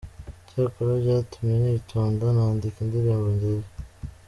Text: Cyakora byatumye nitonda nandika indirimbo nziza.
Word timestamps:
Cyakora 0.47 0.91
byatumye 1.03 1.55
nitonda 1.63 2.25
nandika 2.35 2.77
indirimbo 2.81 3.27
nziza. 3.35 3.69